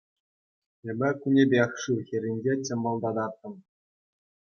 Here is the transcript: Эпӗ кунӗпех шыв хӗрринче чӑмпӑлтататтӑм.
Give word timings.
Эпӗ 0.89 1.09
кунӗпех 1.21 1.71
шыв 1.81 1.99
хӗрринче 2.07 2.53
чӑмпӑлтататтӑм. 2.65 3.53